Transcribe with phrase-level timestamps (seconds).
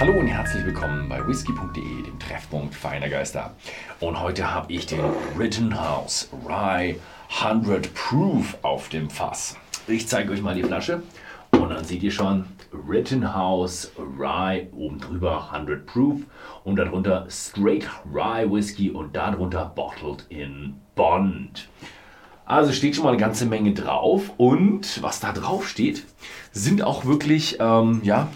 [0.00, 3.54] Hallo und herzlich willkommen bei whisky.de, dem Treffpunkt feiner Geister.
[4.00, 5.00] Und heute habe ich den
[5.38, 6.96] Rittenhouse Rye
[7.40, 9.56] 100 Proof auf dem Fass.
[9.86, 11.04] Ich zeige euch mal die Flasche
[11.52, 12.44] und dann seht ihr schon
[12.88, 16.22] Rittenhouse Rye oben drüber 100 Proof
[16.64, 21.68] und darunter Straight Rye Whisky und darunter Bottled in Bond.
[22.46, 26.04] Also steht schon mal eine ganze Menge drauf und was da drauf steht,
[26.52, 28.28] sind auch wirklich ähm, ja,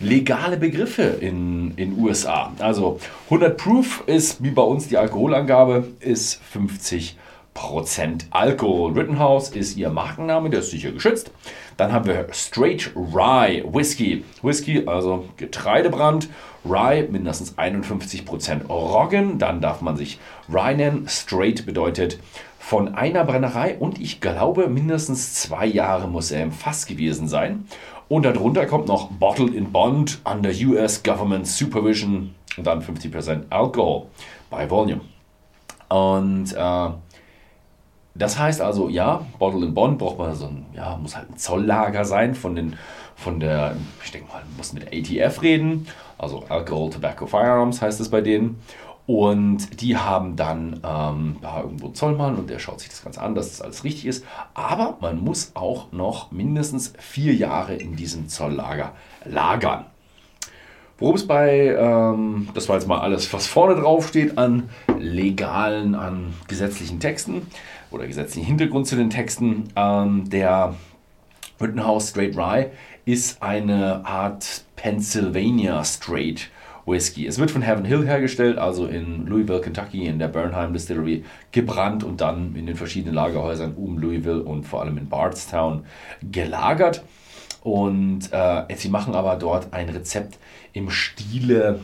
[0.00, 2.52] legale Begriffe in den USA.
[2.58, 7.16] Also 100 Proof ist wie bei uns die Alkoholangabe ist 50%
[8.30, 8.92] Alkohol.
[8.92, 11.30] Rittenhouse ist ihr Markenname, der ist sicher geschützt.
[11.76, 14.24] Dann haben wir Straight Rye Whisky.
[14.42, 16.28] Whisky, also Getreidebrand.
[16.64, 19.38] Rye mindestens 51% Roggen.
[19.38, 20.18] Dann darf man sich
[20.52, 21.06] Rye nennen.
[21.08, 22.18] Straight bedeutet
[22.58, 27.68] von einer Brennerei und ich glaube mindestens zwei Jahre muss er im Fass gewesen sein.
[28.08, 34.06] Und darunter kommt noch Bottled in Bond under US Government Supervision und dann 50% Alcohol
[34.50, 35.00] bei Volume.
[35.88, 36.88] Und äh,
[38.14, 41.36] das heißt also, ja, Bottled in Bond braucht man so ein, ja, muss halt ein
[41.36, 42.76] Zolllager sein von den,
[43.16, 45.86] von der, ich denke mal, muss mit ATF reden,
[46.18, 48.60] also Alcohol, Tobacco, Firearms heißt es bei denen.
[49.06, 53.34] Und die haben dann ähm, da irgendwo Zollmann und der schaut sich das Ganze an,
[53.34, 54.24] dass das alles richtig ist.
[54.54, 58.92] Aber man muss auch noch mindestens vier Jahre in diesem Zolllager
[59.26, 59.84] lagern.
[60.98, 65.94] Worum es bei, ähm, das war jetzt mal alles, was vorne drauf steht, an legalen,
[65.94, 67.42] an gesetzlichen Texten
[67.90, 69.68] oder gesetzlichen Hintergrund zu den Texten.
[69.76, 70.76] Ähm, der
[71.60, 72.70] Rittenhouse Straight Rye
[73.04, 76.48] ist eine Art Pennsylvania Straight
[76.86, 77.26] Whisky.
[77.26, 82.04] Es wird von Heaven Hill hergestellt, also in Louisville, Kentucky, in der Bernheim Distillery gebrannt
[82.04, 85.84] und dann in den verschiedenen Lagerhäusern um Louisville und vor allem in Bardstown
[86.22, 87.02] gelagert.
[87.62, 90.38] Und äh, sie machen aber dort ein Rezept
[90.74, 91.80] im Stile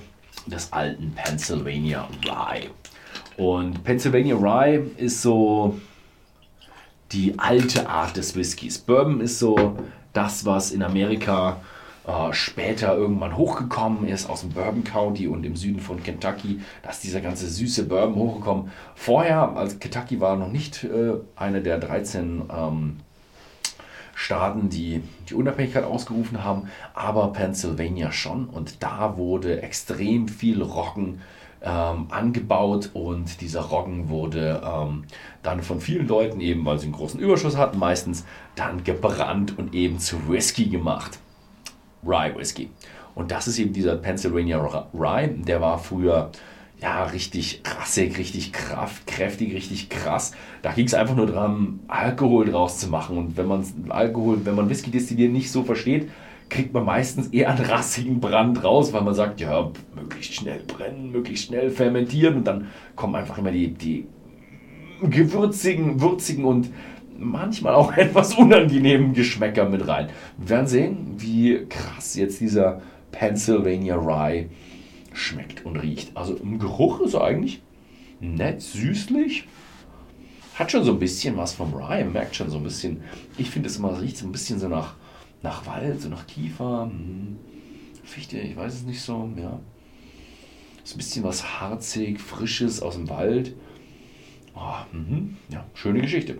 [0.46, 2.68] des alten Pennsylvania Rye.
[3.36, 5.80] Und Pennsylvania Rye ist so
[7.12, 8.78] die alte Art des Whiskys.
[8.78, 9.76] Bourbon ist so
[10.12, 11.60] das, was in Amerika
[12.10, 16.60] äh, später irgendwann hochgekommen ist aus dem Bourbon County und im Süden von Kentucky.
[16.82, 18.72] Da ist dieser ganze süße Bourbon hochgekommen.
[18.94, 22.96] Vorher, also Kentucky war noch nicht äh, eine der 13 ähm,
[24.14, 28.46] Staaten, die die Unabhängigkeit ausgerufen haben, aber Pennsylvania schon.
[28.48, 31.20] Und da wurde extrem viel Roggen
[31.62, 35.04] ähm, angebaut und dieser Roggen wurde ähm,
[35.42, 38.24] dann von vielen Leuten eben, weil sie einen großen Überschuss hatten, meistens
[38.56, 41.18] dann gebrannt und eben zu Whisky gemacht.
[42.04, 42.70] Rye Whisky.
[43.14, 44.58] Und das ist eben dieser Pennsylvania
[44.94, 46.30] Rye, der war früher
[46.80, 50.32] ja, richtig rassig, richtig kraftkräftig, richtig krass.
[50.62, 53.18] Da ging es einfach nur darum, Alkohol draus zu machen.
[53.18, 56.08] Und wenn man Alkohol, wenn man Whisky destillieren nicht so versteht,
[56.48, 61.12] kriegt man meistens eher einen rassigen Brand raus, weil man sagt, ja, möglichst schnell brennen,
[61.12, 64.06] möglichst schnell fermentieren und dann kommen einfach immer die, die
[65.02, 66.70] gewürzigen, würzigen und
[67.20, 70.08] manchmal auch etwas unangenehmen Geschmäcker mit rein.
[70.38, 72.82] Wir werden sehen, wie krass jetzt dieser
[73.12, 74.48] Pennsylvania Rye
[75.12, 76.16] schmeckt und riecht.
[76.16, 77.62] Also im Geruch ist er eigentlich
[78.20, 79.46] nett, süßlich.
[80.54, 83.02] Hat schon so ein bisschen was vom Rye, merkt schon so ein bisschen.
[83.38, 84.94] Ich finde es immer, riecht so ein bisschen so nach
[85.42, 87.38] nach Wald, so nach Kiefer, hm,
[88.04, 89.60] Fichte, ich weiß es nicht so, ja.
[90.84, 93.54] So ein bisschen was harzig, frisches aus dem Wald.
[94.54, 94.74] Oh,
[95.48, 96.38] ja, schöne Geschichte.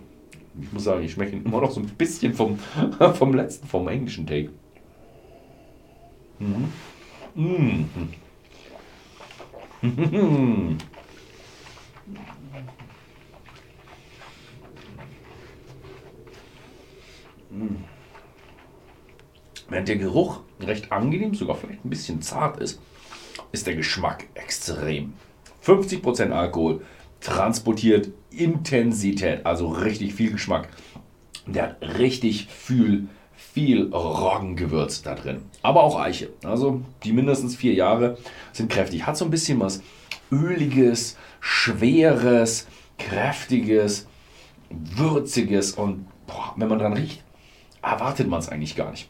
[0.59, 2.59] Ich muss sagen, ich schmecke immer noch so ein bisschen vom,
[3.13, 4.49] vom letzten, vom englischen Take.
[6.39, 6.71] Mhm.
[7.35, 7.89] Mhm.
[9.81, 10.77] Mhm.
[19.69, 22.81] Während der Geruch recht angenehm, sogar vielleicht ein bisschen zart ist,
[23.51, 25.13] ist der Geschmack extrem.
[25.63, 26.81] 50% Alkohol
[27.21, 30.69] transportiert Intensität, also richtig viel Geschmack.
[31.45, 35.43] Der hat richtig viel, viel Roggengewürz da drin.
[35.61, 36.29] Aber auch Eiche.
[36.43, 38.17] Also die mindestens vier Jahre
[38.51, 39.05] sind kräftig.
[39.05, 39.81] Hat so ein bisschen was
[40.31, 44.07] Öliges, Schweres, Kräftiges,
[44.69, 47.23] Würziges und boah, wenn man dran riecht,
[47.81, 49.09] erwartet man es eigentlich gar nicht.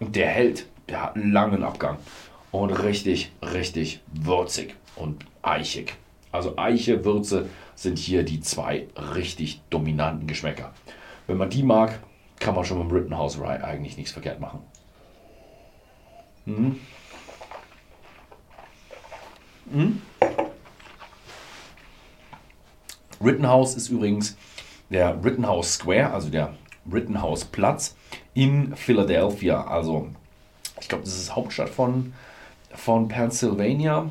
[0.00, 1.98] Und der hält, der hat einen langen Abgang.
[2.50, 5.94] Und richtig, richtig würzig und eichig.
[6.32, 10.72] Also Eiche, Würze sind hier die zwei richtig dominanten Geschmäcker.
[11.26, 12.00] Wenn man die mag,
[12.40, 14.60] kann man schon dem Rittenhouse Rye eigentlich nichts verkehrt machen.
[16.46, 16.80] Mhm.
[19.66, 20.02] Mhm.
[23.22, 24.36] Rittenhouse ist übrigens
[24.90, 26.54] der Rittenhouse Square, also der
[26.92, 27.94] Rittenhouse Platz
[28.34, 29.64] in Philadelphia.
[29.64, 30.08] Also,
[30.80, 32.12] ich glaube, das ist Hauptstadt von
[32.74, 34.08] von Pennsylvania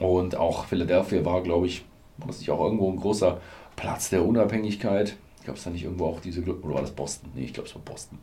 [0.00, 1.84] und auch Philadelphia war, glaube ich,
[2.18, 3.40] war das nicht auch irgendwo ein großer
[3.76, 5.16] Platz der Unabhängigkeit?
[5.44, 7.30] Gab es da nicht irgendwo auch diese, oder war das Boston?
[7.34, 8.18] Nee, ich glaube, es war Boston.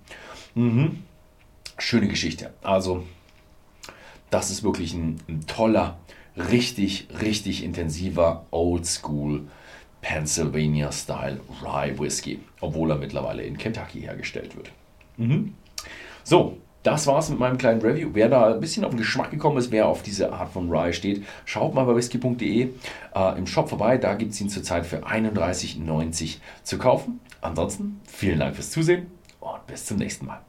[0.55, 1.03] Mhm.
[1.77, 2.53] Schöne Geschichte.
[2.61, 3.03] Also,
[4.29, 5.99] das ist wirklich ein, ein toller,
[6.35, 9.47] richtig, richtig intensiver Oldschool
[10.01, 14.71] Pennsylvania-Style Rye Whisky, obwohl er mittlerweile in Kentucky hergestellt wird.
[15.17, 15.53] Mhm.
[16.23, 18.09] So, das war's mit meinem kleinen Review.
[18.13, 20.93] Wer da ein bisschen auf den Geschmack gekommen ist, wer auf diese Art von Rye
[20.93, 22.69] steht, schaut mal bei whisky.de
[23.15, 23.97] äh, im Shop vorbei.
[23.97, 27.19] Da gibt es ihn zurzeit für 31,90 zu kaufen.
[27.41, 29.07] Ansonsten vielen Dank fürs Zusehen
[29.39, 30.41] und bis zum nächsten Mal.